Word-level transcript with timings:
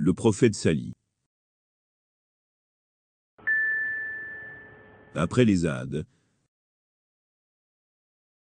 Le 0.00 0.14
prophète 0.14 0.54
Sali. 0.54 0.92
Après 5.16 5.44
les 5.44 5.66
Ades, 5.66 6.06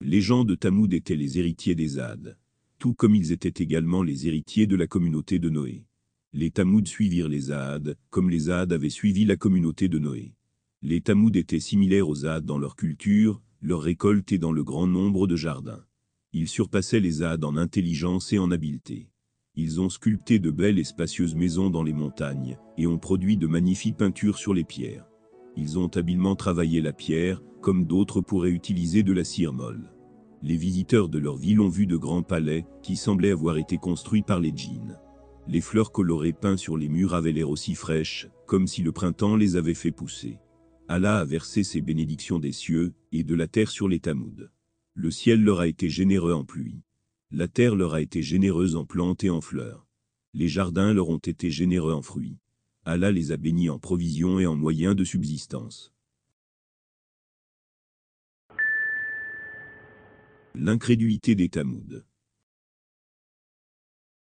les 0.02 0.20
gens 0.20 0.44
de 0.44 0.56
Tamoud 0.56 0.94
étaient 0.94 1.16
les 1.16 1.40
héritiers 1.40 1.74
des 1.74 2.00
Ades, 2.00 2.38
tout 2.80 2.94
comme 2.94 3.16
ils 3.16 3.32
étaient 3.32 3.64
également 3.64 4.04
les 4.04 4.28
héritiers 4.28 4.68
de 4.68 4.76
la 4.76 4.88
communauté 4.88 5.40
de 5.40 5.50
Noé. 5.50 5.86
Les 6.34 6.52
Tamoud 6.52 6.86
suivirent 6.86 7.30
les 7.30 7.50
Ades, 7.52 7.98
comme 8.10 8.30
les 8.30 8.50
Ades 8.50 8.74
avaient 8.74 8.90
suivi 8.90 9.24
la 9.24 9.38
communauté 9.38 9.88
de 9.88 10.00
Noé. 10.00 10.36
Les 10.82 11.00
Tamoud 11.00 11.38
étaient 11.38 11.62
similaires 11.62 12.10
aux 12.10 12.26
Ades 12.26 12.44
dans 12.44 12.58
leur 12.58 12.76
culture, 12.76 13.42
leur 13.62 13.80
récolte 13.80 14.34
et 14.34 14.38
dans 14.38 14.52
le 14.52 14.66
grand 14.66 14.86
nombre 14.86 15.28
de 15.28 15.38
jardins. 15.38 15.86
Ils 16.34 16.50
surpassaient 16.50 17.00
les 17.00 17.24
Ades 17.24 17.46
en 17.46 17.56
intelligence 17.56 18.34
et 18.34 18.38
en 18.38 18.52
habileté. 18.52 19.08
Ils 19.60 19.82
ont 19.82 19.90
sculpté 19.90 20.38
de 20.38 20.52
belles 20.52 20.78
et 20.78 20.84
spacieuses 20.84 21.34
maisons 21.34 21.72
dans 21.72 21.82
les 21.82 21.92
montagnes, 21.92 22.60
et 22.78 22.86
ont 22.86 23.00
produit 23.00 23.38
de 23.38 23.48
magnifiques 23.48 23.98
peintures 23.98 24.38
sur 24.38 24.54
les 24.54 24.64
pierres. 24.64 25.10
Ils 25.56 25.80
ont 25.80 25.88
habilement 25.88 26.36
travaillé 26.36 26.80
la 26.80 26.94
pierre, 26.94 27.42
comme 27.60 27.86
d'autres 27.86 28.22
pourraient 28.22 28.52
utiliser 28.52 29.02
de 29.02 29.14
la 29.14 29.24
cire 29.24 29.54
molle. 29.54 29.92
Les 30.44 30.58
visiteurs 30.58 31.10
de 31.10 31.18
leur 31.18 31.38
ville 31.38 31.60
ont 31.60 31.70
vu 31.70 31.88
de 31.88 31.98
grands 31.98 32.22
palais, 32.22 32.68
qui 32.84 32.96
semblaient 32.96 33.32
avoir 33.32 33.58
été 33.58 33.80
construits 33.80 34.22
par 34.22 34.40
les 34.40 34.54
djinns. 34.56 35.00
Les 35.48 35.62
fleurs 35.62 35.92
colorées 35.92 36.34
peintes 36.34 36.60
sur 36.60 36.78
les 36.78 36.88
murs 36.88 37.16
avaient 37.16 37.32
l'air 37.32 37.50
aussi 37.50 37.74
fraîches, 37.74 38.30
comme 38.46 38.68
si 38.68 38.84
le 38.84 38.92
printemps 38.92 39.36
les 39.36 39.56
avait 39.56 39.74
fait 39.74 39.92
pousser. 39.92 40.38
Allah 40.88 41.18
a 41.18 41.26
versé 41.26 41.64
ses 41.64 41.82
bénédictions 41.82 42.38
des 42.38 42.52
cieux, 42.52 42.94
et 43.12 43.24
de 43.24 43.34
la 43.34 43.48
terre 43.48 43.72
sur 43.72 43.88
les 43.88 44.00
Tamouds. 44.00 44.50
Le 44.94 45.10
ciel 45.10 45.42
leur 45.42 45.62
a 45.62 45.68
été 45.68 45.90
généreux 45.90 46.34
en 46.34 46.46
pluie. 46.46 46.84
La 47.32 47.50
terre 47.50 47.76
leur 47.76 47.94
a 47.94 48.02
été 48.02 48.24
généreuse 48.24 48.78
en 48.78 48.86
plantes 48.86 49.24
et 49.26 49.30
en 49.30 49.42
fleurs. 49.42 49.86
Les 50.34 50.48
jardins 50.48 50.94
leur 50.94 51.10
ont 51.10 51.18
été 51.18 51.52
généreux 51.52 51.94
en 51.94 52.02
fruits. 52.02 52.38
Allah 52.86 53.12
les 53.12 53.34
a 53.34 53.38
bénis 53.38 53.70
en 53.70 53.80
provisions 53.80 54.40
et 54.40 54.46
en 54.46 54.56
moyens 54.56 54.96
de 54.96 55.04
subsistance. 55.04 55.94
L'incrédulité 60.56 61.36
des 61.36 61.50
Tamouds. 61.50 62.04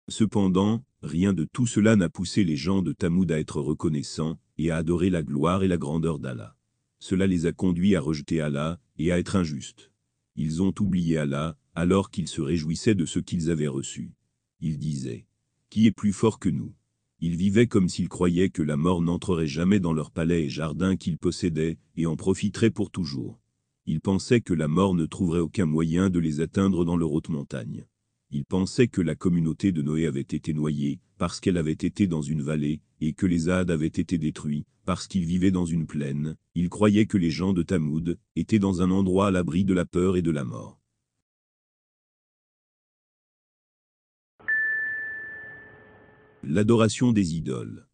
Cependant, 0.07 0.83
rien 1.01 1.33
de 1.33 1.43
tout 1.43 1.67
cela 1.67 1.97
n'a 1.97 2.09
poussé 2.09 2.45
les 2.45 2.55
gens 2.55 2.81
de 2.81 2.93
Tamoud 2.93 3.31
à 3.31 3.39
être 3.39 3.59
reconnaissants 3.59 4.39
et 4.57 4.71
à 4.71 4.77
adorer 4.77 5.09
la 5.09 5.23
gloire 5.23 5.63
et 5.63 5.67
la 5.67 5.77
grandeur 5.77 6.19
d'Allah. 6.19 6.55
Cela 6.99 7.27
les 7.27 7.45
a 7.47 7.51
conduits 7.51 7.97
à 7.97 8.01
rejeter 8.01 8.39
Allah 8.39 8.79
et 8.97 9.11
à 9.11 9.19
être 9.19 9.35
injustes. 9.35 9.91
Ils 10.35 10.63
ont 10.63 10.73
oublié 10.79 11.17
Allah, 11.17 11.57
alors 11.75 12.11
qu'ils 12.11 12.27
se 12.27 12.41
réjouissaient 12.41 12.95
de 12.95 13.05
ce 13.05 13.19
qu'ils 13.19 13.49
avaient 13.49 13.67
reçu. 13.67 14.11
Ils 14.59 14.77
disaient, 14.77 15.25
Qui 15.69 15.88
est 15.88 15.91
plus 15.91 16.13
fort 16.13 16.39
que 16.39 16.49
nous? 16.49 16.73
Ils 17.19 17.35
vivaient 17.35 17.67
comme 17.67 17.89
s'ils 17.89 18.09
croyaient 18.09 18.49
que 18.49 18.61
la 18.61 18.75
mort 18.75 19.02
n'entrerait 19.02 19.47
jamais 19.47 19.79
dans 19.79 19.94
leurs 19.94 20.11
palais 20.11 20.44
et 20.44 20.49
jardins 20.49 20.97
qu'ils 20.97 21.17
possédaient, 21.17 21.77
et 21.95 22.05
en 22.05 22.16
profiterait 22.16 22.69
pour 22.69 22.91
toujours. 22.91 23.39
Ils 23.85 24.01
pensaient 24.01 24.41
que 24.41 24.53
la 24.53 24.67
mort 24.67 24.94
ne 24.94 25.05
trouverait 25.05 25.39
aucun 25.39 25.66
moyen 25.66 26.09
de 26.09 26.19
les 26.19 26.41
atteindre 26.41 26.85
dans 26.85 26.97
leur 26.97 27.11
haute 27.11 27.29
montagne. 27.29 27.85
Ils 28.29 28.45
pensaient 28.45 28.88
que 28.88 29.01
la 29.01 29.16
communauté 29.16 29.71
de 29.71 29.81
Noé 29.81 30.05
avait 30.05 30.21
été 30.21 30.53
noyée, 30.53 30.99
parce 31.17 31.39
qu'elle 31.39 31.57
avait 31.57 31.71
été 31.71 32.07
dans 32.07 32.21
une 32.21 32.41
vallée, 32.41 32.81
et 32.99 33.13
que 33.13 33.25
les 33.25 33.47
Hades 33.47 33.71
avaient 33.71 33.88
été 33.88 34.17
détruits, 34.17 34.66
parce 34.85 35.07
qu'ils 35.07 35.25
vivaient 35.25 35.51
dans 35.51 35.66
une 35.66 35.85
plaine. 35.85 36.35
Ils 36.55 36.69
croyaient 36.69 37.05
que 37.05 37.17
les 37.17 37.31
gens 37.31 37.53
de 37.53 37.63
Tamoud 37.63 38.17
étaient 38.35 38.59
dans 38.59 38.81
un 38.81 38.91
endroit 38.91 39.27
à 39.27 39.31
l'abri 39.31 39.63
de 39.63 39.73
la 39.73 39.85
peur 39.85 40.17
et 40.17 40.21
de 40.21 40.31
la 40.31 40.44
mort. 40.44 40.82
L'adoration 46.45 47.13
des 47.13 47.38
idoles. 47.38 47.88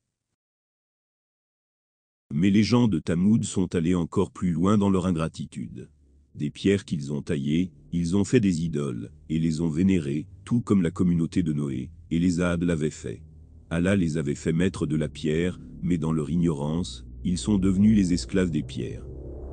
Mais 2.33 2.50
les 2.50 2.64
gens 2.64 2.88
de 2.88 2.97
Tamoud 2.97 3.44
sont 3.44 3.75
allés 3.75 3.94
encore 3.94 4.31
plus 4.31 4.51
loin 4.51 4.79
dans 4.79 4.90
leur 4.90 5.06
ingratitude. 5.06 5.91
Des 6.34 6.50
pierres 6.50 6.84
qu'ils 6.84 7.13
ont 7.13 7.22
taillées, 7.22 7.72
ils 7.91 8.18
ont 8.18 8.23
fait 8.23 8.40
des 8.40 8.63
idoles, 8.63 9.12
et 9.29 9.38
les 9.38 9.62
ont 9.62 9.69
vénérées, 9.69 10.25
tout 10.46 10.62
comme 10.62 10.81
la 10.81 10.90
communauté 10.90 11.44
de 11.44 11.53
Noé, 11.53 11.91
et 12.09 12.18
les 12.18 12.41
Hades 12.41 12.63
l'avaient 12.63 12.90
fait. 12.90 13.22
Allah 13.69 13.96
les 13.96 14.18
avait 14.18 14.34
fait 14.34 14.53
mettre 14.53 14.88
de 14.88 14.96
la 14.96 15.09
pierre, 15.09 15.59
mais 15.84 16.00
dans 16.00 16.12
leur 16.12 16.31
ignorance, 16.31 17.06
ils 17.23 17.38
sont 17.38 17.59
devenus 17.59 17.96
les 17.96 18.13
esclaves 18.13 18.50
des 18.50 18.63
pierres. 18.63 19.06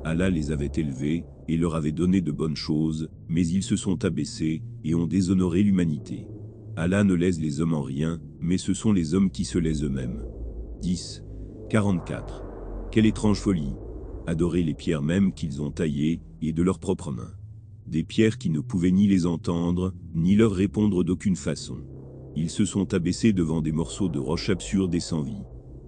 Allah 0.05 0.31
les 0.31 0.49
avait 0.49 0.71
élevés, 0.75 1.23
et 1.47 1.57
leur 1.57 1.75
avait 1.75 1.91
donné 1.91 2.21
de 2.21 2.31
bonnes 2.31 2.55
choses, 2.55 3.09
mais 3.29 3.45
ils 3.45 3.63
se 3.63 3.75
sont 3.75 4.05
abaissés, 4.05 4.63
et 4.83 4.95
ont 4.95 5.05
déshonoré 5.05 5.61
l'humanité. 5.61 6.25
Allah 6.79 7.03
ne 7.03 7.15
laisse 7.15 7.39
les 7.39 7.59
hommes 7.59 7.73
en 7.73 7.81
rien, 7.81 8.21
mais 8.39 8.59
ce 8.59 8.75
sont 8.75 8.93
les 8.93 9.15
hommes 9.15 9.31
qui 9.31 9.45
se 9.45 9.57
laissent 9.57 9.81
eux-mêmes. 9.81 10.23
10. 10.83 11.23
44. 11.71 12.43
Quelle 12.91 13.07
étrange 13.07 13.39
folie 13.39 13.73
Adorer 14.27 14.61
les 14.61 14.75
pierres 14.75 15.01
mêmes 15.01 15.33
qu'ils 15.33 15.59
ont 15.63 15.71
taillées, 15.71 16.21
et 16.43 16.53
de 16.53 16.61
leurs 16.61 16.77
propres 16.77 17.11
mains. 17.11 17.33
Des 17.87 18.03
pierres 18.03 18.37
qui 18.37 18.51
ne 18.51 18.59
pouvaient 18.59 18.91
ni 18.91 19.07
les 19.07 19.25
entendre, 19.25 19.95
ni 20.13 20.35
leur 20.35 20.51
répondre 20.51 21.03
d'aucune 21.03 21.35
façon. 21.35 21.79
Ils 22.35 22.51
se 22.51 22.63
sont 22.63 22.93
abaissés 22.93 23.33
devant 23.33 23.63
des 23.63 23.71
morceaux 23.71 24.07
de 24.07 24.19
roches 24.19 24.51
absurdes 24.51 24.93
et 24.93 24.99
sans 24.99 25.23
vie, 25.23 25.45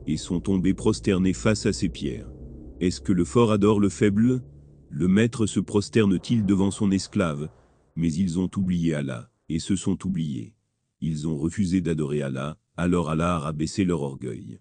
et 0.07 0.17
sont 0.17 0.39
tombés 0.39 0.73
prosternés 0.73 1.33
face 1.33 1.67
à 1.67 1.71
ces 1.71 1.89
pierres. 1.89 2.31
Est-ce 2.79 2.99
que 2.99 3.13
le 3.13 3.25
fort 3.25 3.51
adore 3.51 3.79
le 3.79 3.89
faible? 3.89 4.41
Le 4.89 5.07
maître 5.07 5.45
se 5.45 5.59
prosterne-t-il 5.59 6.47
devant 6.47 6.71
son 6.71 6.89
esclave? 6.89 7.49
Mais 7.95 8.11
ils 8.11 8.39
ont 8.39 8.49
oublié 8.57 8.95
Allah, 8.95 9.29
et 9.49 9.59
se 9.59 9.75
sont 9.75 10.07
oubliés. 10.07 10.55
Ils 11.01 11.27
ont 11.27 11.37
refusé 11.37 11.81
d'adorer 11.81 12.21
Allah, 12.21 12.57
alors 12.75 13.09
Allah 13.09 13.35
a 13.35 13.39
rabaissé 13.39 13.85
leur 13.85 14.01
orgueil. 14.01 14.59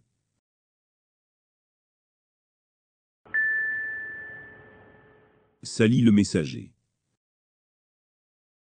Sali 5.62 6.00
le 6.00 6.12
messager. 6.12 6.72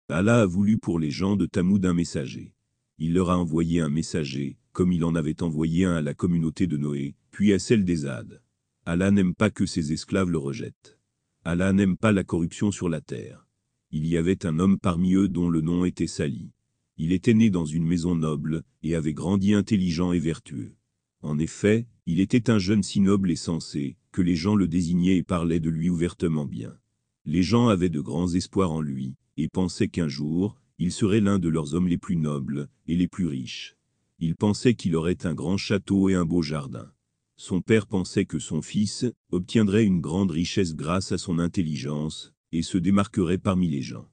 Allah 0.08 0.42
a 0.42 0.46
voulu 0.46 0.78
pour 0.78 1.00
les 1.00 1.12
gens 1.12 1.36
de 1.36 1.46
Tamoud 1.46 1.86
un 1.86 1.94
messager. 1.94 2.54
Il 2.98 3.14
leur 3.14 3.30
a 3.30 3.38
envoyé 3.38 3.82
un 3.82 3.90
messager, 3.90 4.58
comme 4.72 4.94
il 4.94 5.04
en 5.04 5.14
avait 5.16 5.44
envoyé 5.44 5.84
un 5.84 5.96
à 5.96 6.02
la 6.02 6.14
communauté 6.14 6.68
de 6.68 6.78
Noé, 6.78 7.16
puis 7.32 7.52
à 7.52 7.60
celle 7.60 7.84
des 7.84 8.06
Hades. 8.06 8.42
Allah 8.86 9.12
n'aime 9.12 9.36
pas 9.36 9.50
que 9.50 9.66
ses 9.66 9.92
esclaves 9.92 10.30
le 10.30 10.38
rejettent. 10.38 10.98
Allah 11.44 11.74
n'aime 11.74 11.98
pas 11.98 12.14
la 12.14 12.24
corruption 12.24 12.72
sur 12.72 12.88
la 12.88 13.02
terre. 13.02 13.46
Il 13.92 14.08
y 14.08 14.16
avait 14.16 14.46
un 14.46 14.60
homme 14.60 14.80
parmi 14.80 15.16
eux 15.16 15.28
dont 15.28 15.50
le 15.50 15.60
nom 15.62 15.84
était 15.84 16.08
Sali. 16.08 16.55
Il 16.98 17.12
était 17.12 17.34
né 17.34 17.50
dans 17.50 17.66
une 17.66 17.86
maison 17.86 18.16
noble, 18.16 18.64
et 18.84 18.96
avait 18.96 19.14
grandi 19.14 19.54
intelligent 19.54 20.12
et 20.14 20.20
vertueux. 20.20 20.76
En 21.22 21.40
effet, 21.40 21.88
il 22.06 22.20
était 22.20 22.50
un 22.50 22.60
jeune 22.60 22.84
si 22.84 23.00
noble 23.00 23.32
et 23.32 23.36
sensé, 23.36 23.98
que 24.12 24.22
les 24.22 24.36
gens 24.36 24.56
le 24.56 24.68
désignaient 24.68 25.18
et 25.18 25.24
parlaient 25.24 25.60
de 25.60 25.70
lui 25.70 25.90
ouvertement 25.90 26.46
bien. 26.46 26.78
Les 27.26 27.44
gens 27.44 27.68
avaient 27.68 27.90
de 27.90 28.00
grands 28.00 28.34
espoirs 28.34 28.72
en 28.72 28.82
lui, 28.82 29.16
et 29.36 29.50
pensaient 29.50 29.88
qu'un 29.88 30.08
jour, 30.08 30.58
il 30.78 30.92
serait 30.92 31.22
l'un 31.22 31.40
de 31.40 31.50
leurs 31.50 31.74
hommes 31.74 31.88
les 31.88 31.98
plus 31.98 32.16
nobles, 32.16 32.70
et 32.88 32.96
les 32.96 33.08
plus 33.08 33.26
riches. 33.26 33.76
Ils 34.20 34.36
pensaient 34.36 34.76
qu'il 34.76 34.96
aurait 34.96 35.26
un 35.26 35.34
grand 35.34 35.58
château 35.58 36.10
et 36.10 36.16
un 36.16 36.26
beau 36.26 36.42
jardin. 36.42 36.92
Son 37.38 37.62
père 37.62 37.88
pensait 37.88 38.26
que 38.26 38.40
son 38.40 38.62
fils 38.62 39.06
obtiendrait 39.32 39.84
une 39.84 40.00
grande 40.00 40.32
richesse 40.32 40.76
grâce 40.76 41.12
à 41.12 41.18
son 41.18 41.40
intelligence, 41.40 42.34
et 42.54 42.62
se 42.62 42.78
démarquerait 42.78 43.38
parmi 43.38 43.68
les 43.68 43.82
gens. 43.82 44.08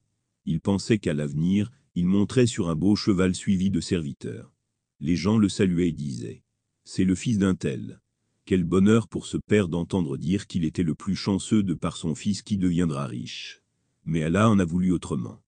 Il 0.45 0.59
pensait 0.59 0.97
qu'à 0.97 1.13
l'avenir, 1.13 1.71
il 1.95 2.07
monterait 2.07 2.47
sur 2.47 2.69
un 2.69 2.75
beau 2.75 2.95
cheval 2.95 3.35
suivi 3.35 3.69
de 3.69 3.79
serviteurs. 3.79 4.51
Les 4.99 5.15
gens 5.15 5.37
le 5.37 5.49
saluaient 5.49 5.89
et 5.89 5.91
disaient 5.91 6.43
«C'est 6.85 7.03
le 7.03 7.13
fils 7.13 7.37
d'un 7.37 7.55
tel». 7.55 8.01
Quel 8.45 8.63
bonheur 8.63 9.07
pour 9.07 9.25
ce 9.25 9.37
père 9.37 9.69
d'entendre 9.69 10.17
dire 10.17 10.47
qu'il 10.47 10.65
était 10.65 10.83
le 10.83 10.95
plus 10.95 11.15
chanceux 11.15 11.63
de 11.63 11.73
par 11.73 11.95
son 11.95 12.13
fils 12.13 12.41
qui 12.41 12.57
deviendra 12.57 13.05
riche. 13.05 13.61
Mais 14.05 14.23
Allah 14.23 14.49
en 14.49 14.59
a 14.59 14.65
voulu 14.65 14.91
autrement. 14.91 15.41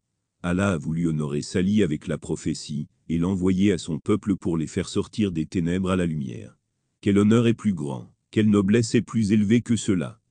Allah 0.43 0.73
a 0.73 0.77
voulu 0.77 1.07
honorer 1.07 1.41
Sali 1.41 1.83
avec 1.83 2.07
la 2.07 2.17
prophétie, 2.17 2.87
et 3.09 3.17
l'envoyer 3.17 3.71
à 3.73 3.77
son 3.77 3.99
peuple 3.99 4.37
pour 4.37 4.57
les 4.57 4.67
faire 4.67 4.87
sortir 4.87 5.31
des 5.31 5.45
ténèbres 5.45 5.89
à 5.89 5.95
la 5.95 6.05
lumière. 6.05 6.57
Quel 7.01 7.17
honneur 7.17 7.47
est 7.47 7.53
plus 7.53 7.73
grand, 7.73 8.13
quelle 8.31 8.49
noblesse 8.49 8.95
est 8.95 9.01
plus 9.01 9.31
élevée 9.31 9.61
que 9.61 9.75
cela 9.75 10.21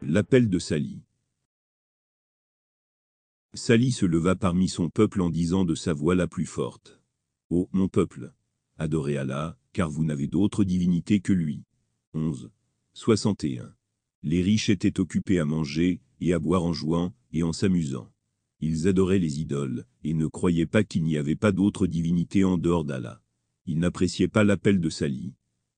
L'appel 0.00 0.48
de 0.48 0.58
Sali 0.58 1.05
Sali 3.56 3.90
se 3.90 4.04
leva 4.04 4.36
parmi 4.36 4.68
son 4.68 4.90
peuple 4.90 5.22
en 5.22 5.30
disant 5.30 5.64
de 5.64 5.74
sa 5.74 5.94
voix 5.94 6.14
la 6.14 6.26
plus 6.26 6.44
forte. 6.44 7.00
Ô 7.48 7.70
mon 7.72 7.88
peuple, 7.88 8.34
adorez 8.76 9.16
Allah, 9.16 9.58
car 9.72 9.90
vous 9.90 10.04
n'avez 10.04 10.26
d'autre 10.26 10.62
divinité 10.62 11.20
que 11.20 11.32
lui. 11.32 11.64
11. 12.12 12.50
61. 12.92 13.74
Les 14.22 14.42
riches 14.42 14.68
étaient 14.68 15.00
occupés 15.00 15.38
à 15.38 15.46
manger, 15.46 16.02
et 16.20 16.34
à 16.34 16.38
boire 16.38 16.64
en 16.64 16.74
jouant, 16.74 17.14
et 17.32 17.42
en 17.42 17.54
s'amusant. 17.54 18.12
Ils 18.60 18.88
adoraient 18.88 19.18
les 19.18 19.40
idoles, 19.40 19.86
et 20.04 20.12
ne 20.12 20.26
croyaient 20.26 20.66
pas 20.66 20.84
qu'il 20.84 21.04
n'y 21.04 21.16
avait 21.16 21.34
pas 21.34 21.52
d'autre 21.52 21.86
divinité 21.86 22.44
en 22.44 22.58
dehors 22.58 22.84
d'Allah. 22.84 23.22
Ils 23.64 23.78
n'appréciaient 23.78 24.28
pas 24.28 24.44
l'appel 24.44 24.80
de 24.80 24.90
Sali. 24.90 25.32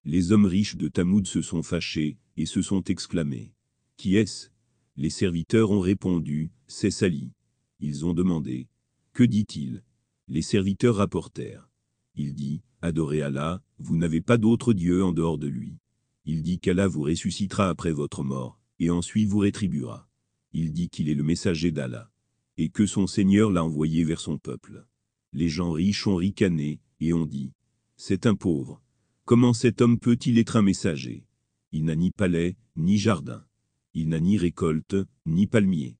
Les 0.04 0.32
hommes 0.32 0.46
riches 0.46 0.76
de 0.76 0.88
Tamoud 0.88 1.26
se 1.26 1.42
sont 1.42 1.62
fâchés, 1.62 2.18
et 2.36 2.46
se 2.46 2.60
sont 2.60 2.82
exclamés. 2.84 3.52
Qui 3.96 4.16
est-ce? 4.16 4.48
Les 4.96 5.10
serviteurs 5.10 5.70
ont 5.70 5.80
répondu, 5.80 6.50
c'est 6.66 6.90
Sali. 6.90 7.30
Ils 7.80 8.04
ont 8.04 8.14
demandé. 8.14 8.68
Que 9.12 9.24
dit-il? 9.24 9.82
Les 10.26 10.42
serviteurs 10.42 10.96
rapportèrent. 10.96 11.68
Il 12.14 12.34
dit, 12.34 12.62
Adorez 12.82 13.22
Allah, 13.22 13.62
vous 13.78 13.96
n'avez 13.96 14.20
pas 14.20 14.38
d'autre 14.38 14.72
Dieu 14.72 15.04
en 15.04 15.12
dehors 15.12 15.38
de 15.38 15.46
lui. 15.48 15.78
Il 16.24 16.42
dit 16.42 16.58
qu'Allah 16.58 16.88
vous 16.88 17.02
ressuscitera 17.02 17.68
après 17.68 17.92
votre 17.92 18.22
mort, 18.22 18.60
et 18.78 18.90
ensuite 18.90 19.28
vous 19.28 19.38
rétribuera. 19.38 20.08
Il 20.52 20.72
dit 20.72 20.88
qu'il 20.88 21.08
est 21.08 21.14
le 21.14 21.22
messager 21.22 21.72
d'Allah, 21.72 22.10
et 22.56 22.68
que 22.68 22.86
son 22.86 23.06
Seigneur 23.06 23.50
l'a 23.50 23.64
envoyé 23.64 24.04
vers 24.04 24.20
son 24.20 24.38
peuple. 24.38 24.86
Les 25.32 25.48
gens 25.48 25.72
riches 25.72 26.06
ont 26.06 26.16
ricané, 26.16 26.80
et 27.00 27.12
ont 27.12 27.26
dit, 27.26 27.52
C'est 27.96 28.26
un 28.26 28.34
pauvre. 28.34 28.82
Comment 29.24 29.52
cet 29.52 29.80
homme 29.80 29.98
peut-il 29.98 30.38
être 30.38 30.56
un 30.56 30.62
messager? 30.62 31.26
Il 31.72 31.84
n'a 31.84 31.96
ni 31.96 32.10
palais, 32.10 32.56
ni 32.76 32.96
jardin. 32.96 33.44
Il 33.92 34.08
n'a 34.08 34.20
ni 34.20 34.38
récolte, 34.38 34.96
ni 35.26 35.46
palmier. 35.46 35.97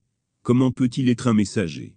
Comment 0.49 0.73
peut-il 0.73 1.11
être 1.11 1.27
un 1.27 1.35
messager? 1.35 1.95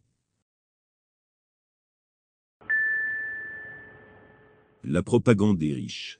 La 4.83 5.01
propagande 5.03 5.57
des 5.57 5.74
riches. 5.74 6.19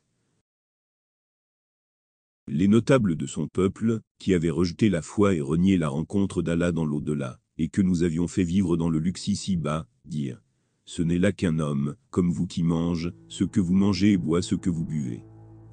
Les 2.48 2.70
notables 2.70 3.18
de 3.18 3.28
son 3.28 3.50
peuple, 3.50 4.00
qui 4.18 4.34
avaient 4.34 4.50
rejeté 4.50 4.88
la 4.90 5.02
foi 5.02 5.34
et 5.34 5.42
renié 5.42 5.78
la 5.78 5.90
rencontre 5.90 6.42
d'Allah 6.42 6.72
dans 6.72 6.86
l'au-delà, 6.86 7.38
et 7.58 7.68
que 7.68 7.82
nous 7.82 8.04
avions 8.04 8.30
fait 8.30 8.46
vivre 8.46 8.78
dans 8.78 8.90
le 8.90 9.00
luxe 9.00 9.28
ici-bas, 9.28 9.86
dirent 10.06 10.42
Ce 10.86 11.02
n'est 11.02 11.20
là 11.20 11.34
qu'un 11.34 11.60
homme, 11.60 11.98
comme 12.12 12.32
vous 12.32 12.48
qui 12.48 12.64
mange, 12.64 13.12
ce 13.28 13.44
que 13.44 13.60
vous 13.60 13.76
mangez 13.76 14.14
et 14.14 14.18
boit 14.18 14.42
ce 14.42 14.56
que 14.56 14.70
vous 14.70 14.86
buvez. 14.86 15.22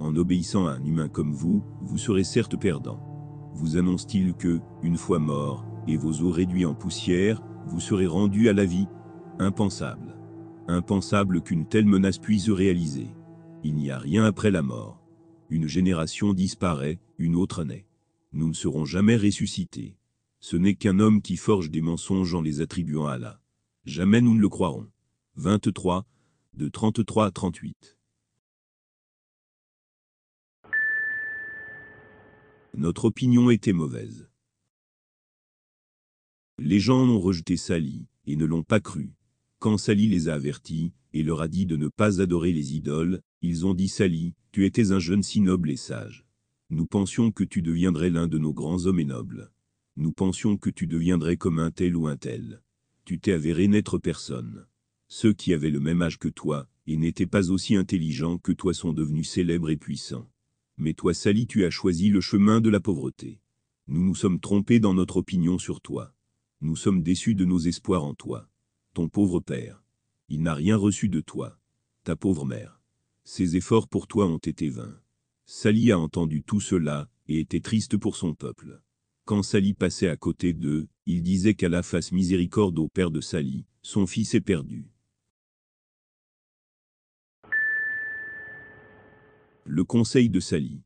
En 0.00 0.16
obéissant 0.16 0.66
à 0.66 0.72
un 0.72 0.84
humain 0.84 1.08
comme 1.08 1.34
vous, 1.34 1.62
vous 1.82 1.98
serez 1.98 2.24
certes 2.24 2.58
perdant. 2.58 3.52
Vous 3.54 3.76
annonce-t-il 3.76 4.34
que, 4.34 4.58
une 4.82 4.96
fois 4.96 5.20
mort, 5.20 5.64
et 5.88 5.96
vos 5.96 6.22
os 6.22 6.34
réduits 6.34 6.66
en 6.66 6.74
poussière, 6.74 7.42
vous 7.66 7.80
serez 7.80 8.06
rendu 8.06 8.48
à 8.48 8.52
la 8.52 8.64
vie 8.64 8.86
Impensable. 9.40 10.16
Impensable 10.66 11.42
qu'une 11.42 11.66
telle 11.66 11.86
menace 11.86 12.18
puisse 12.18 12.50
réaliser. 12.50 13.08
Il 13.62 13.74
n'y 13.74 13.90
a 13.90 13.98
rien 13.98 14.24
après 14.24 14.50
la 14.50 14.62
mort. 14.62 15.00
Une 15.48 15.66
génération 15.66 16.34
disparaît, 16.34 16.98
une 17.18 17.36
autre 17.36 17.64
naît. 17.64 17.86
Nous 18.32 18.48
ne 18.48 18.52
serons 18.52 18.84
jamais 18.84 19.16
ressuscités. 19.16 19.96
Ce 20.40 20.56
n'est 20.56 20.74
qu'un 20.74 20.98
homme 20.98 21.22
qui 21.22 21.36
forge 21.36 21.70
des 21.70 21.80
mensonges 21.80 22.34
en 22.34 22.42
les 22.42 22.60
attribuant 22.60 23.06
à 23.06 23.14
Allah. 23.14 23.40
Jamais 23.84 24.20
nous 24.20 24.34
ne 24.34 24.40
le 24.40 24.48
croirons. 24.48 24.88
23, 25.36 26.04
de 26.54 26.68
33 26.68 27.26
à 27.26 27.30
38. 27.30 27.96
Notre 32.74 33.06
opinion 33.06 33.50
était 33.50 33.72
mauvaise. 33.72 34.28
Les 36.60 36.80
gens 36.80 37.08
ont 37.08 37.20
rejeté 37.20 37.56
Sali, 37.56 38.08
et 38.26 38.34
ne 38.34 38.44
l'ont 38.44 38.64
pas 38.64 38.80
cru. 38.80 39.12
Quand 39.60 39.78
Sali 39.78 40.08
les 40.08 40.28
a 40.28 40.34
avertis, 40.34 40.92
et 41.12 41.22
leur 41.22 41.40
a 41.40 41.46
dit 41.46 41.66
de 41.66 41.76
ne 41.76 41.86
pas 41.86 42.20
adorer 42.20 42.52
les 42.52 42.74
idoles, 42.74 43.22
ils 43.42 43.64
ont 43.64 43.74
dit 43.74 43.86
Sali, 43.86 44.34
tu 44.50 44.66
étais 44.66 44.90
un 44.90 44.98
jeune 44.98 45.22
si 45.22 45.40
noble 45.40 45.70
et 45.70 45.76
sage. 45.76 46.26
Nous 46.70 46.84
pensions 46.84 47.30
que 47.30 47.44
tu 47.44 47.62
deviendrais 47.62 48.10
l'un 48.10 48.26
de 48.26 48.38
nos 48.38 48.52
grands 48.52 48.86
hommes 48.86 48.98
et 48.98 49.04
nobles. 49.04 49.52
Nous 49.96 50.10
pensions 50.10 50.56
que 50.56 50.68
tu 50.68 50.88
deviendrais 50.88 51.36
comme 51.36 51.60
un 51.60 51.70
tel 51.70 51.94
ou 51.94 52.08
un 52.08 52.16
tel. 52.16 52.60
Tu 53.04 53.20
t'es 53.20 53.32
avéré 53.32 53.68
n'être 53.68 53.98
personne. 53.98 54.66
Ceux 55.06 55.32
qui 55.32 55.54
avaient 55.54 55.70
le 55.70 55.80
même 55.80 56.02
âge 56.02 56.18
que 56.18 56.28
toi, 56.28 56.68
et 56.88 56.96
n'étaient 56.96 57.26
pas 57.26 57.50
aussi 57.52 57.76
intelligents 57.76 58.36
que 58.36 58.52
toi 58.52 58.74
sont 58.74 58.92
devenus 58.92 59.30
célèbres 59.30 59.70
et 59.70 59.76
puissants. 59.76 60.28
Mais 60.76 60.92
toi 60.92 61.14
Sali 61.14 61.46
tu 61.46 61.64
as 61.64 61.70
choisi 61.70 62.08
le 62.08 62.20
chemin 62.20 62.60
de 62.60 62.68
la 62.68 62.80
pauvreté. 62.80 63.40
Nous 63.86 64.04
nous 64.04 64.16
sommes 64.16 64.40
trompés 64.40 64.80
dans 64.80 64.92
notre 64.92 65.18
opinion 65.18 65.58
sur 65.58 65.80
toi. 65.80 66.14
Nous 66.60 66.76
sommes 66.76 67.02
déçus 67.02 67.34
de 67.34 67.44
nos 67.44 67.58
espoirs 67.58 68.04
en 68.04 68.14
toi 68.14 68.48
ton 68.98 69.08
pauvre 69.08 69.38
père. 69.38 69.84
Il 70.28 70.42
n'a 70.42 70.54
rien 70.54 70.76
reçu 70.76 71.08
de 71.08 71.20
toi. 71.20 71.56
Ta 72.02 72.16
pauvre 72.16 72.44
mère. 72.44 72.80
Ses 73.22 73.54
efforts 73.54 73.86
pour 73.86 74.08
toi 74.08 74.26
ont 74.26 74.38
été 74.38 74.68
vains. 74.68 75.00
Sali 75.46 75.92
a 75.92 75.98
entendu 76.00 76.42
tout 76.42 76.60
cela, 76.60 77.08
et 77.28 77.38
était 77.38 77.60
triste 77.60 77.96
pour 77.96 78.16
son 78.16 78.34
peuple. 78.34 78.82
Quand 79.24 79.44
Sali 79.44 79.72
passait 79.72 80.08
à 80.08 80.16
côté 80.16 80.52
d'eux, 80.52 80.88
il 81.06 81.22
disait 81.22 81.54
qu'Allah 81.54 81.84
fasse 81.84 82.10
miséricorde 82.10 82.76
au 82.80 82.88
père 82.88 83.12
de 83.12 83.20
Sali, 83.20 83.66
son 83.82 84.08
fils 84.08 84.34
est 84.34 84.40
perdu. 84.40 84.90
Le 89.64 89.84
conseil 89.84 90.28
de 90.28 90.40
Sali 90.40 90.82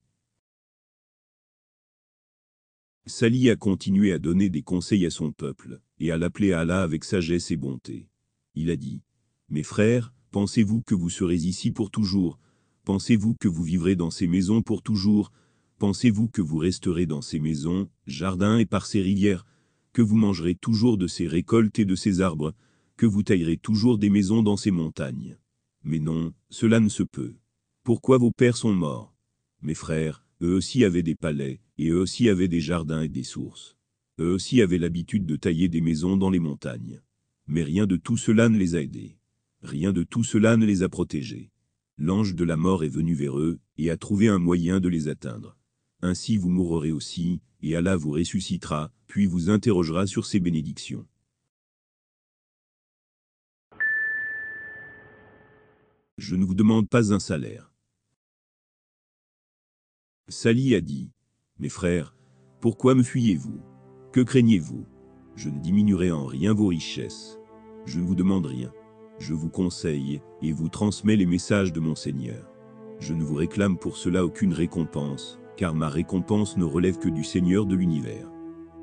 Sali 3.07 3.51
a 3.51 3.57
continué 3.57 4.13
à 4.13 4.21
donner 4.21 4.49
des 4.49 4.63
conseils 4.63 5.07
à 5.07 5.11
son 5.11 5.33
peuple, 5.33 5.81
et 5.99 6.13
à 6.13 6.19
l'appeler 6.19 6.53
Allah 6.53 6.83
avec 6.83 7.05
sagesse 7.05 7.51
et 7.51 7.57
bonté. 7.57 8.07
Il 8.55 8.71
a 8.71 8.77
dit, 8.77 9.03
Mes 9.49 9.65
frères, 9.65 10.15
pensez-vous 10.31 10.83
que 10.83 10.95
vous 10.95 11.11
serez 11.11 11.35
ici 11.35 11.73
pour 11.73 11.91
toujours? 11.91 12.39
Pensez-vous 12.85 13.35
que 13.35 13.49
vous 13.49 13.65
vivrez 13.65 13.97
dans 13.97 14.11
ces 14.11 14.29
maisons 14.29 14.63
pour 14.63 14.83
toujours? 14.83 15.33
Pensez-vous 15.79 16.29
que 16.29 16.43
vous 16.43 16.59
resterez 16.59 17.07
dans 17.07 17.23
ces 17.23 17.41
maisons, 17.41 17.89
jardins 18.07 18.59
et 18.59 18.67
par 18.67 18.87
ces 18.87 19.03
rivières 19.03 19.47
Que 19.93 20.03
vous 20.03 20.17
mangerez 20.17 20.55
toujours 20.55 20.97
de 20.97 21.09
ces 21.09 21.27
récoltes 21.27 21.81
et 21.81 21.85
de 21.85 21.97
ces 21.97 22.21
arbres 22.21 22.55
Que 22.97 23.07
vous 23.07 23.25
taillerez 23.25 23.57
toujours 23.57 23.99
des 23.99 24.11
maisons 24.11 24.45
dans 24.45 24.57
ces 24.57 24.71
montagnes? 24.71 25.39
Mais 25.83 25.99
non, 25.99 26.33
cela 26.51 26.79
ne 26.79 26.89
se 26.89 27.03
peut. 27.03 27.35
Pourquoi 27.83 28.19
vos 28.19 28.31
pères 28.31 28.57
sont 28.57 28.73
morts? 28.73 29.13
Mes 29.61 29.75
frères, 29.75 30.25
eux 30.41 30.55
aussi 30.55 30.85
avaient 30.85 31.03
des 31.03 31.17
palais, 31.17 31.61
et 31.79 31.89
eux 31.89 32.01
aussi 32.01 32.29
avaient 32.29 32.49
des 32.49 32.61
jardins 32.61 33.03
et 33.03 33.09
des 33.09 33.25
sources. 33.25 33.77
Eux 34.19 34.33
aussi 34.33 34.61
avaient 34.63 34.79
l'habitude 34.79 35.27
de 35.27 35.37
tailler 35.37 35.69
des 35.69 35.81
maisons 35.81 36.17
dans 36.17 36.31
les 36.31 36.39
montagnes. 36.39 37.01
Mais 37.47 37.63
rien 37.63 37.87
de 37.87 37.97
tout 37.97 38.17
cela 38.17 38.49
ne 38.49 38.59
les 38.59 38.75
a 38.75 38.83
aidés. 38.83 39.19
Rien 39.63 39.93
de 39.93 40.03
tout 40.03 40.25
cela 40.25 40.57
ne 40.57 40.67
les 40.67 40.83
a 40.83 40.89
protégés. 40.89 41.51
L'ange 41.99 42.35
de 42.35 42.45
la 42.45 42.57
mort 42.57 42.85
est 42.85 42.89
venu 42.89 43.15
vers 43.15 43.39
eux, 43.39 43.61
et 43.79 43.91
a 43.91 43.97
trouvé 43.97 44.29
un 44.29 44.39
moyen 44.39 44.81
de 44.81 44.89
les 44.89 45.09
atteindre. 45.09 45.57
Ainsi 46.01 46.37
vous 46.37 46.51
mourrez 46.51 46.91
aussi, 46.91 47.41
et 47.61 47.77
Allah 47.77 47.97
vous 47.97 48.11
ressuscitera, 48.11 48.91
puis 49.07 49.27
vous 49.27 49.51
interrogera 49.51 50.07
sur 50.07 50.27
ses 50.27 50.41
bénédictions. 50.41 51.07
Je 56.19 56.37
ne 56.37 56.45
vous 56.45 56.55
demande 56.55 56.89
pas 56.89 57.13
un 57.13 57.21
salaire. 57.21 57.73
Sali 60.29 60.75
a 60.75 60.81
dit, 60.81 61.11
Mes 61.63 61.69
frères, 61.69 62.13
pourquoi 62.61 62.97
me 62.97 63.05
fuyez-vous? 63.05 63.61
Que 64.11 64.21
craignez-vous? 64.21 64.85
Je 65.37 65.49
ne 65.49 65.61
diminuerai 65.61 66.11
en 66.11 66.27
rien 66.27 66.53
vos 66.55 66.67
richesses. 66.67 67.39
Je 67.87 68.01
ne 68.01 68.05
vous 68.05 68.17
demande 68.17 68.47
rien. 68.47 68.73
Je 69.21 69.33
vous 69.33 69.49
conseille 69.49 70.21
et 70.43 70.51
vous 70.51 70.69
transmets 70.69 71.15
les 71.15 71.25
messages 71.25 71.73
de 71.73 71.79
mon 71.79 71.95
Seigneur. 71.95 72.51
Je 72.99 73.15
ne 73.15 73.23
vous 73.23 73.37
réclame 73.37 73.79
pour 73.79 73.97
cela 73.97 74.25
aucune 74.25 74.53
récompense, 74.53 75.39
car 75.57 75.73
ma 75.73 75.89
récompense 75.89 76.57
ne 76.57 76.65
relève 76.65 76.99
que 76.99 77.09
du 77.09 77.23
Seigneur 77.23 77.65
de 77.65 77.77
l'univers. 77.77 78.29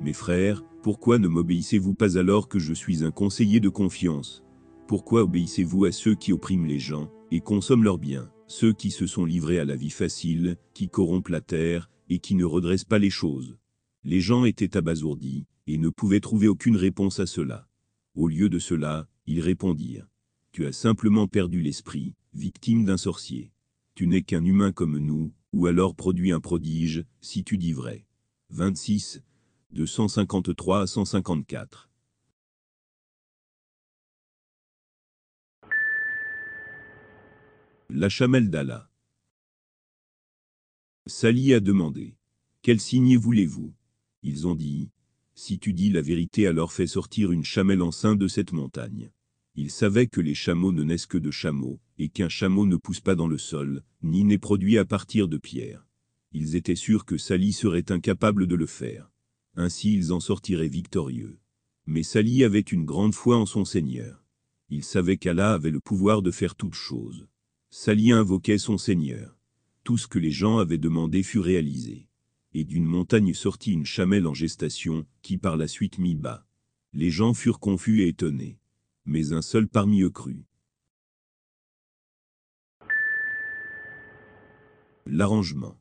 Mes 0.00 0.14
frères, 0.14 0.64
pourquoi 0.82 1.18
ne 1.18 1.28
m'obéissez-vous 1.28 1.92
pas 1.92 2.16
alors 2.16 2.48
que 2.48 2.58
je 2.58 2.72
suis 2.72 3.04
un 3.04 3.10
conseiller 3.10 3.60
de 3.60 3.68
confiance? 3.68 4.42
Pourquoi 4.88 5.24
obéissez-vous 5.24 5.84
à 5.84 5.92
ceux 5.92 6.14
qui 6.14 6.32
oppriment 6.32 6.64
les 6.64 6.78
gens 6.78 7.10
et 7.30 7.40
consomment 7.40 7.84
leurs 7.84 7.98
biens 7.98 8.30
ceux 8.50 8.72
qui 8.72 8.90
se 8.90 9.06
sont 9.06 9.24
livrés 9.24 9.60
à 9.60 9.64
la 9.64 9.76
vie 9.76 9.90
facile, 9.90 10.56
qui 10.74 10.88
corrompent 10.88 11.28
la 11.28 11.40
terre, 11.40 11.88
et 12.10 12.18
qui 12.18 12.34
ne 12.34 12.44
redressent 12.44 12.84
pas 12.84 12.98
les 12.98 13.08
choses. 13.08 13.56
Les 14.04 14.20
gens 14.20 14.44
étaient 14.44 14.76
abasourdis, 14.76 15.46
et 15.66 15.78
ne 15.78 15.88
pouvaient 15.88 16.20
trouver 16.20 16.48
aucune 16.48 16.76
réponse 16.76 17.20
à 17.20 17.26
cela. 17.26 17.68
Au 18.14 18.26
lieu 18.26 18.48
de 18.48 18.58
cela, 18.58 19.08
ils 19.26 19.40
répondirent. 19.40 20.08
Tu 20.52 20.66
as 20.66 20.72
simplement 20.72 21.28
perdu 21.28 21.62
l'esprit, 21.62 22.14
victime 22.34 22.84
d'un 22.84 22.96
sorcier. 22.96 23.52
Tu 23.94 24.08
n'es 24.08 24.22
qu'un 24.22 24.44
humain 24.44 24.72
comme 24.72 24.98
nous, 24.98 25.32
ou 25.52 25.66
alors 25.66 25.94
produis 25.94 26.32
un 26.32 26.40
prodige, 26.40 27.04
si 27.20 27.44
tu 27.44 27.56
dis 27.56 27.72
vrai. 27.72 28.06
26, 28.50 29.22
de 29.70 29.86
153 29.86 30.82
à 30.82 30.86
154. 30.88 31.88
La 37.90 38.08
chamelle 38.08 38.50
d'Allah. 38.50 38.89
Sali 41.10 41.52
a 41.54 41.60
demandé. 41.60 42.14
Quel 42.62 42.78
signe 42.78 43.18
voulez-vous? 43.18 43.74
Ils 44.22 44.46
ont 44.46 44.54
dit. 44.54 44.90
Si 45.34 45.58
tu 45.58 45.72
dis 45.72 45.90
la 45.90 46.02
vérité 46.02 46.46
alors 46.46 46.72
fais 46.72 46.86
sortir 46.86 47.32
une 47.32 47.44
chamelle 47.44 47.82
enceinte 47.82 48.18
de 48.18 48.28
cette 48.28 48.52
montagne. 48.52 49.10
Ils 49.56 49.72
savaient 49.72 50.06
que 50.06 50.20
les 50.20 50.36
chameaux 50.36 50.70
ne 50.70 50.84
naissent 50.84 51.08
que 51.08 51.18
de 51.18 51.32
chameaux, 51.32 51.80
et 51.98 52.10
qu'un 52.10 52.28
chameau 52.28 52.64
ne 52.64 52.76
pousse 52.76 53.00
pas 53.00 53.16
dans 53.16 53.26
le 53.26 53.38
sol, 53.38 53.82
ni 54.04 54.22
n'est 54.22 54.38
produit 54.38 54.78
à 54.78 54.84
partir 54.84 55.26
de 55.26 55.36
pierres. 55.36 55.84
Ils 56.32 56.54
étaient 56.54 56.76
sûrs 56.76 57.04
que 57.04 57.18
Sali 57.18 57.52
serait 57.52 57.90
incapable 57.90 58.46
de 58.46 58.54
le 58.54 58.66
faire. 58.66 59.10
Ainsi 59.56 59.92
ils 59.92 60.12
en 60.12 60.20
sortiraient 60.20 60.68
victorieux. 60.68 61.40
Mais 61.86 62.04
Sali 62.04 62.44
avait 62.44 62.60
une 62.60 62.84
grande 62.84 63.16
foi 63.16 63.36
en 63.36 63.46
son 63.46 63.64
Seigneur. 63.64 64.24
Il 64.68 64.84
savait 64.84 65.16
qu'Allah 65.16 65.54
avait 65.54 65.72
le 65.72 65.80
pouvoir 65.80 66.22
de 66.22 66.30
faire 66.30 66.54
toutes 66.54 66.74
choses. 66.74 67.26
Sali 67.68 68.12
invoquait 68.12 68.58
son 68.58 68.78
Seigneur. 68.78 69.39
Tout 69.84 69.96
ce 69.98 70.06
que 70.06 70.18
les 70.18 70.30
gens 70.30 70.58
avaient 70.58 70.78
demandé 70.78 71.22
fut 71.22 71.38
réalisé. 71.38 72.08
Et 72.52 72.64
d'une 72.64 72.84
montagne 72.84 73.32
sortit 73.32 73.72
une 73.72 73.86
chamelle 73.86 74.26
en 74.26 74.34
gestation, 74.34 75.06
qui 75.22 75.38
par 75.38 75.56
la 75.56 75.68
suite 75.68 75.98
mit 75.98 76.14
bas. 76.14 76.46
Les 76.92 77.10
gens 77.10 77.34
furent 77.34 77.60
confus 77.60 78.02
et 78.02 78.08
étonnés. 78.08 78.58
Mais 79.04 79.32
un 79.32 79.42
seul 79.42 79.68
parmi 79.68 80.02
eux 80.02 80.10
crut. 80.10 80.44
L'arrangement. 85.06 85.80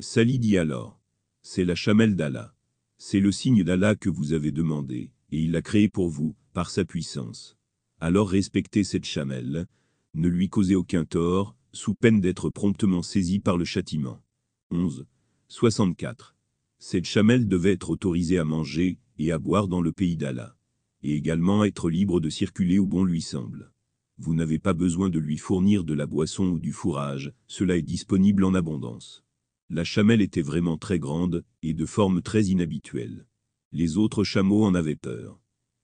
Sali 0.00 0.38
dit 0.38 0.56
alors 0.56 1.00
C'est 1.42 1.64
la 1.64 1.74
chamelle 1.74 2.16
d'Allah. 2.16 2.54
C'est 2.96 3.20
le 3.20 3.32
signe 3.32 3.64
d'Allah 3.64 3.94
que 3.94 4.08
vous 4.08 4.32
avez 4.32 4.50
demandé, 4.50 5.12
et 5.30 5.40
il 5.40 5.52
l'a 5.52 5.62
créé 5.62 5.88
pour 5.88 6.08
vous, 6.08 6.34
par 6.52 6.70
sa 6.70 6.84
puissance. 6.84 7.56
Alors 8.00 8.30
respectez 8.30 8.84
cette 8.84 9.04
chamelle, 9.04 9.66
ne 10.14 10.28
lui 10.28 10.48
causez 10.48 10.74
aucun 10.74 11.04
tort, 11.04 11.56
sous 11.72 11.94
peine 11.94 12.20
d'être 12.20 12.50
promptement 12.50 13.02
saisi 13.02 13.38
par 13.38 13.56
le 13.56 13.64
châtiment. 13.64 14.22
11. 14.70 15.06
64. 15.48 16.36
Cette 16.78 17.04
chamelle 17.04 17.46
devait 17.46 17.72
être 17.72 17.90
autorisée 17.90 18.38
à 18.38 18.44
manger 18.44 18.98
et 19.18 19.32
à 19.32 19.38
boire 19.38 19.68
dans 19.68 19.80
le 19.80 19.92
pays 19.92 20.16
d'Allah, 20.16 20.56
et 21.02 21.14
également 21.14 21.64
être 21.64 21.90
libre 21.90 22.20
de 22.20 22.30
circuler 22.30 22.78
où 22.78 22.86
bon 22.86 23.04
lui 23.04 23.20
semble. 23.20 23.72
Vous 24.18 24.34
n'avez 24.34 24.58
pas 24.58 24.74
besoin 24.74 25.08
de 25.08 25.18
lui 25.18 25.38
fournir 25.38 25.84
de 25.84 25.94
la 25.94 26.06
boisson 26.06 26.46
ou 26.46 26.58
du 26.58 26.72
fourrage, 26.72 27.32
cela 27.46 27.76
est 27.76 27.82
disponible 27.82 28.44
en 28.44 28.54
abondance. 28.54 29.24
La 29.70 29.84
chamelle 29.84 30.20
était 30.20 30.42
vraiment 30.42 30.76
très 30.76 30.98
grande, 30.98 31.44
et 31.62 31.74
de 31.74 31.86
forme 31.86 32.22
très 32.22 32.44
inhabituelle. 32.44 33.26
Les 33.72 33.96
autres 33.96 34.24
chameaux 34.24 34.64
en 34.64 34.74
avaient 34.74 34.96
peur. 34.96 35.39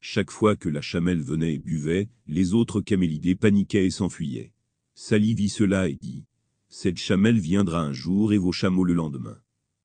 Chaque 0.08 0.30
fois 0.30 0.54
que 0.54 0.68
la 0.68 0.82
chamelle 0.82 1.20
venait 1.20 1.54
et 1.54 1.58
buvait, 1.58 2.08
les 2.28 2.54
autres 2.54 2.80
camélidés 2.80 3.34
paniquaient 3.34 3.86
et 3.86 3.90
s'enfuyaient. 3.90 4.52
Sali 4.94 5.34
vit 5.34 5.48
cela 5.48 5.88
et 5.88 5.96
dit, 5.96 6.26
Cette 6.68 6.96
chamelle 6.96 7.40
viendra 7.40 7.80
un 7.80 7.92
jour 7.92 8.32
et 8.32 8.38
vos 8.38 8.52
chameaux 8.52 8.84
le 8.84 8.94
lendemain. 8.94 9.36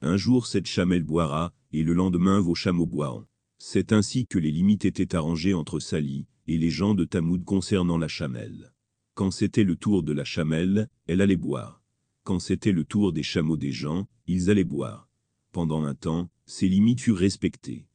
Un 0.01 0.18
jour 0.18 0.46
cette 0.46 0.68
chamelle 0.68 1.01
boira, 1.01 1.56
et 1.74 1.82
le 1.82 1.94
lendemain 1.94 2.40
vos 2.40 2.54
chameaux 2.54 2.86
boiront. 2.86 3.25
C'est 3.58 3.94
ainsi 3.94 4.28
que 4.28 4.38
les 4.38 4.51
limites 4.51 4.86
étaient 4.86 5.16
arrangées 5.16 5.56
entre 5.56 5.80
Sali 5.80 6.28
et 6.46 6.60
les 6.60 6.70
gens 6.70 6.94
de 6.94 7.04
Tamoud 7.04 7.44
concernant 7.44 7.98
la 7.98 8.08
chamelle. 8.08 8.74
Quand 9.16 9.32
c'était 9.32 9.63
le 9.63 9.75
tour 9.75 10.04
de 10.04 10.13
la 10.13 10.24
chamelle, 10.24 10.88
elle 11.08 11.22
allait 11.22 11.36
boire. 11.36 11.82
Quand 12.24 12.38
c'était 12.38 12.74
le 12.74 12.84
tour 12.84 13.12
des 13.12 13.24
chameaux 13.24 13.58
des 13.58 13.72
gens, 13.72 14.08
ils 14.28 14.51
allaient 14.51 14.63
boire. 14.63 15.10
Pendant 15.51 15.84
un 15.84 15.96
temps, 15.96 16.30
ces 16.46 16.68
limites 16.68 17.01
furent 17.01 17.18
respectées. 17.18 17.88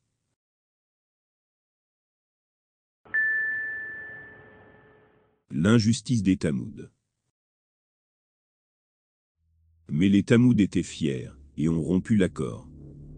L'injustice 5.51 6.23
des 6.23 6.37
Tamouds. 6.37 6.89
Mais 9.91 10.09
les 10.09 10.23
Tamouds 10.23 10.59
étaient 10.59 10.83
fiers, 10.83 11.31
et 11.57 11.69
ont 11.69 11.83
rompu 11.83 12.17
l'accord. 12.17 12.69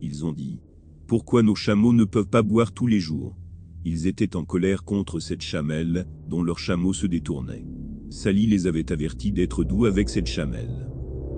Ils 0.01 0.25
ont 0.25 0.33
dit, 0.33 0.61
pourquoi 1.07 1.43
nos 1.43 1.55
chameaux 1.55 1.93
ne 1.93 2.05
peuvent 2.05 2.29
pas 2.29 2.43
boire 2.43 2.73
tous 2.73 2.87
les 2.87 3.01
jours? 3.01 3.37
Ils 3.85 4.07
étaient 4.07 4.37
en 4.37 4.45
colère 4.45 4.85
contre 4.85 5.21
cette 5.21 5.43
chamelle, 5.43 6.07
dont 6.29 6.43
leurs 6.43 6.59
chameaux 6.59 6.93
se 6.93 7.07
détournaient. 7.07 7.67
Sali 8.11 8.47
les 8.47 8.67
avait 8.67 8.93
avertis 8.93 9.33
d'être 9.33 9.65
doux 9.65 9.87
avec 9.87 10.09
cette 10.09 10.27
chamelle 10.27 10.89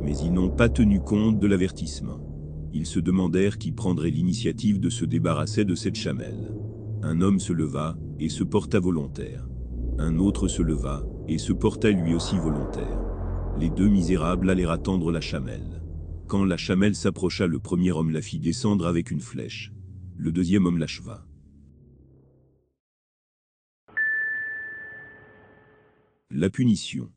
mais 0.02 0.16
ils 0.18 0.32
n'ont 0.32 0.50
pas 0.50 0.68
tenu 0.68 1.00
compte 1.00 1.38
de 1.38 1.46
l'avertissement. 1.46 2.20
Ils 2.72 2.86
se 2.86 3.00
demandèrent 3.00 3.58
qui 3.58 3.72
prendrait 3.72 4.10
l'initiative 4.10 4.80
de 4.80 4.90
se 4.90 5.04
débarrasser 5.04 5.64
de 5.64 5.74
cette 5.74 5.96
chamelle. 5.96 6.54
Un 7.02 7.20
homme 7.20 7.40
se 7.40 7.52
leva, 7.52 7.96
et 8.18 8.28
se 8.28 8.44
porta 8.44 8.78
volontaire. 8.78 9.49
Un 10.02 10.18
autre 10.18 10.48
se 10.48 10.62
leva, 10.62 11.04
et 11.28 11.36
se 11.36 11.52
porta 11.52 11.90
lui 11.90 12.14
aussi 12.14 12.38
volontaire. 12.38 12.98
Les 13.58 13.68
deux 13.68 13.86
misérables 13.86 14.48
allèrent 14.48 14.70
attendre 14.70 15.12
la 15.12 15.20
chamelle. 15.20 15.82
Quand 16.26 16.42
la 16.42 16.56
chamelle 16.56 16.94
s'approcha, 16.94 17.46
le 17.46 17.58
premier 17.58 17.92
homme 17.92 18.10
la 18.10 18.22
fit 18.22 18.38
descendre 18.38 18.86
avec 18.86 19.10
une 19.10 19.20
flèche. 19.20 19.74
Le 20.16 20.32
deuxième 20.32 20.64
homme 20.64 20.78
l'acheva. 20.78 21.26
La 26.30 26.48
punition. 26.48 27.12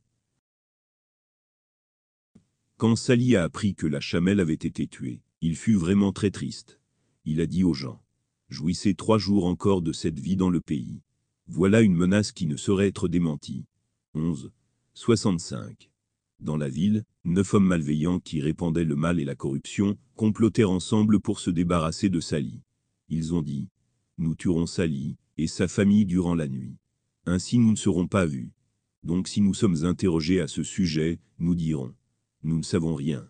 Quand 2.75 2.97
Sali 2.97 3.37
a 3.37 3.43
appris 3.43 3.75
que 3.75 3.87
la 3.87 4.01
chamelle 4.01 4.41
avait 4.41 4.55
été 4.55 4.87
tuée, 4.87 5.21
il 5.39 5.55
fut 5.55 5.75
vraiment 5.75 6.11
très 6.11 6.31
triste. 6.31 6.81
Il 7.23 7.39
a 7.39 7.45
dit 7.45 7.63
aux 7.63 7.73
gens, 7.73 8.03
Jouissez 8.49 8.93
trois 8.93 9.19
jours 9.19 9.45
encore 9.45 9.81
de 9.81 9.93
cette 9.93 10.19
vie 10.19 10.35
dans 10.35 10.49
le 10.49 10.59
pays. 10.59 11.01
Voilà 11.47 11.81
une 11.81 11.95
menace 11.95 12.31
qui 12.31 12.45
ne 12.45 12.55
saurait 12.55 12.87
être 12.87 13.09
démentie. 13.09 13.65
11. 14.13 14.51
65. 14.93 15.89
Dans 16.39 16.55
la 16.55 16.69
ville, 16.69 17.03
neuf 17.25 17.53
hommes 17.53 17.65
malveillants 17.67 18.19
qui 18.19 18.39
répandaient 18.39 18.85
le 18.85 18.95
mal 18.95 19.19
et 19.19 19.25
la 19.25 19.35
corruption 19.35 19.97
complotèrent 20.15 20.71
ensemble 20.71 21.19
pour 21.19 21.39
se 21.39 21.49
débarrasser 21.49 22.09
de 22.09 22.21
Sali. 22.21 22.61
Ils 23.09 23.33
ont 23.33 23.41
dit, 23.41 23.67
Nous 24.17 24.35
tuerons 24.35 24.67
Sali 24.67 25.17
et 25.37 25.47
sa 25.47 25.67
famille 25.67 26.05
durant 26.05 26.35
la 26.35 26.47
nuit. 26.47 26.77
Ainsi 27.25 27.57
nous 27.57 27.71
ne 27.71 27.77
serons 27.77 28.07
pas 28.07 28.25
vus. 28.25 28.51
Donc 29.03 29.27
si 29.27 29.41
nous 29.41 29.53
sommes 29.53 29.83
interrogés 29.83 30.39
à 30.39 30.47
ce 30.47 30.63
sujet, 30.63 31.19
nous 31.39 31.55
dirons, 31.55 31.93
nous 32.43 32.57
ne 32.57 32.63
savons 32.63 32.95
rien. 32.95 33.27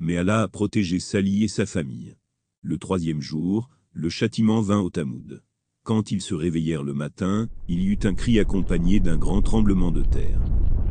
Mais 0.00 0.16
Allah 0.16 0.42
a 0.42 0.48
protégé 0.48 0.98
Sali 0.98 1.44
et 1.44 1.48
sa 1.48 1.66
famille. 1.66 2.16
Le 2.60 2.76
troisième 2.76 3.20
jour, 3.20 3.70
le 3.92 4.08
châtiment 4.08 4.60
vint 4.62 4.80
au 4.80 4.90
Tamoud. 4.90 5.42
Quand 5.84 6.12
ils 6.12 6.20
se 6.20 6.34
réveillèrent 6.34 6.84
le 6.84 6.94
matin, 6.94 7.48
il 7.66 7.82
y 7.82 7.86
eut 7.86 7.98
un 8.04 8.14
cri 8.14 8.38
accompagné 8.38 9.00
d'un 9.00 9.16
grand 9.16 9.42
tremblement 9.42 9.90
de 9.90 10.02
terre. 10.02 10.40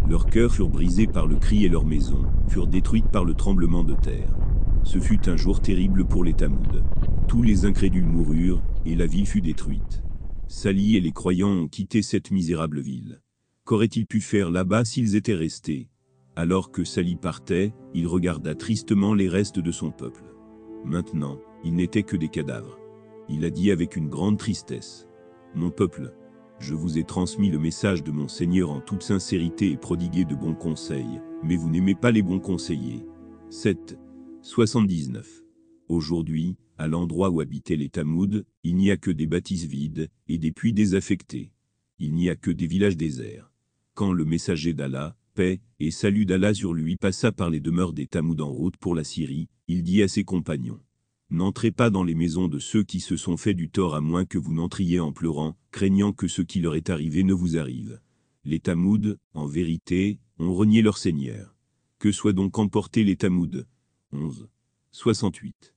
Leurs 0.09 0.25
cœurs 0.25 0.53
furent 0.53 0.67
brisés 0.67 1.07
par 1.07 1.27
le 1.27 1.37
cri 1.37 1.63
et 1.63 1.69
leurs 1.69 1.85
maisons 1.85 2.25
furent 2.49 2.67
détruites 2.67 3.09
par 3.09 3.23
le 3.23 3.33
tremblement 3.33 3.85
de 3.85 3.95
terre. 3.95 4.35
Ce 4.83 4.99
fut 4.99 5.29
un 5.29 5.37
jour 5.37 5.61
terrible 5.61 6.03
pour 6.03 6.25
les 6.25 6.33
Tamouds. 6.33 6.83
Tous 7.29 7.41
les 7.41 7.65
incrédules 7.65 8.05
moururent, 8.05 8.61
et 8.85 8.95
la 8.95 9.05
ville 9.05 9.25
fut 9.25 9.39
détruite. 9.39 10.03
Sali 10.49 10.97
et 10.97 10.99
les 10.99 11.13
croyants 11.13 11.51
ont 11.51 11.67
quitté 11.69 12.01
cette 12.01 12.31
misérable 12.31 12.81
ville. 12.81 13.21
Qu'auraient-ils 13.63 14.07
pu 14.07 14.19
faire 14.19 14.51
là-bas 14.51 14.83
s'ils 14.83 15.15
étaient 15.15 15.35
restés? 15.35 15.87
Alors 16.35 16.69
que 16.69 16.83
Sali 16.83 17.15
partait, 17.15 17.71
il 17.93 18.07
regarda 18.07 18.55
tristement 18.55 19.13
les 19.13 19.29
restes 19.29 19.59
de 19.59 19.71
son 19.71 19.91
peuple. 19.91 20.25
Maintenant, 20.83 21.39
il 21.63 21.75
n'était 21.75 22.03
que 22.03 22.17
des 22.17 22.27
cadavres. 22.27 22.80
Il 23.29 23.45
a 23.45 23.49
dit 23.49 23.71
avec 23.71 23.95
une 23.95 24.09
grande 24.09 24.37
tristesse, 24.37 25.07
Mon 25.55 25.69
peuple, 25.69 26.13
je 26.59 26.75
vous 26.75 26.97
ai 26.97 27.03
transmis 27.03 27.49
le 27.49 27.59
message 27.59 28.03
de 28.03 28.11
mon 28.11 28.27
Seigneur 28.27 28.69
en 28.69 28.81
toute 28.81 29.03
sincérité 29.03 29.71
et 29.71 29.77
prodigué 29.77 30.25
de 30.25 30.35
bons 30.35 30.53
conseils, 30.53 31.21
mais 31.43 31.55
vous 31.55 31.69
n'aimez 31.69 31.95
pas 31.95 32.11
les 32.11 32.21
bons 32.21 32.39
conseillers. 32.39 33.05
7. 33.49 33.97
79. 34.41 35.43
Aujourd'hui, 35.87 36.55
à 36.77 36.87
l'endroit 36.87 37.29
où 37.29 37.41
habitaient 37.41 37.75
les 37.75 37.89
Tamouds, 37.89 38.43
il 38.63 38.75
n'y 38.75 38.91
a 38.91 38.97
que 38.97 39.11
des 39.11 39.27
bâtisses 39.27 39.65
vides 39.65 40.09
et 40.27 40.37
des 40.37 40.51
puits 40.51 40.73
désaffectés. 40.73 41.51
Il 41.99 42.13
n'y 42.13 42.29
a 42.29 42.35
que 42.35 42.51
des 42.51 42.67
villages 42.67 42.97
déserts. 42.97 43.51
Quand 43.93 44.13
le 44.13 44.25
messager 44.25 44.73
d'Allah, 44.73 45.15
paix 45.33 45.61
et 45.79 45.91
salut 45.91 46.25
d'Allah 46.25 46.53
sur 46.53 46.73
lui 46.73 46.95
passa 46.95 47.31
par 47.31 47.49
les 47.49 47.59
demeures 47.59 47.93
des 47.93 48.07
Tamouds 48.07 48.41
en 48.41 48.49
route 48.49 48.77
pour 48.77 48.95
la 48.95 49.03
Syrie, 49.03 49.47
il 49.67 49.83
dit 49.83 50.01
à 50.01 50.07
ses 50.07 50.23
compagnons, 50.23 50.79
N'entrez 51.31 51.71
pas 51.71 51.89
dans 51.89 52.03
les 52.03 52.13
maisons 52.13 52.49
de 52.49 52.59
ceux 52.59 52.83
qui 52.83 52.99
se 52.99 53.15
sont 53.15 53.37
fait 53.37 53.53
du 53.53 53.69
tort 53.69 53.95
à 53.95 54.01
moins 54.01 54.25
que 54.25 54.37
vous 54.37 54.53
n'entriez 54.53 54.99
en 54.99 55.13
pleurant, 55.13 55.55
craignant 55.71 56.11
que 56.11 56.27
ce 56.27 56.41
qui 56.41 56.59
leur 56.59 56.75
est 56.75 56.89
arrivé 56.89 57.23
ne 57.23 57.33
vous 57.33 57.57
arrive. 57.57 58.01
Les 58.43 58.59
Tamouds, 58.59 59.15
en 59.33 59.45
vérité, 59.45 60.19
ont 60.39 60.53
renié 60.53 60.81
leur 60.81 60.97
Seigneur. 60.97 61.55
Que 61.99 62.11
soient 62.11 62.33
donc 62.33 62.59
emportés 62.59 63.05
les 63.05 63.15
Tamouds 63.15 63.63
11. 64.11 64.49
68. 64.91 65.73